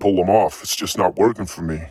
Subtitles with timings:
[0.00, 0.62] pull them off.
[0.62, 1.84] It's just not working for me.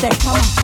[0.00, 0.57] 在唱。